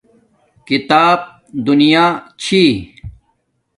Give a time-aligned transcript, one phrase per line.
[0.67, 1.19] کتاب
[1.65, 2.05] دنیا
[2.41, 2.63] چھی